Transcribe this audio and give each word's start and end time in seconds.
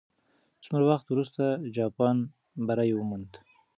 څومره 0.63 0.83
وخت 0.91 1.05
وروسته 1.09 1.43
جاپان 1.75 2.15
بری 2.67 2.91
وموند؟ 2.95 3.31